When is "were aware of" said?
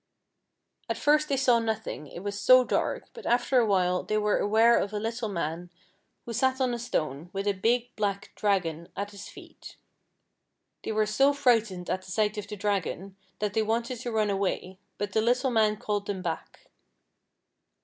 4.17-4.93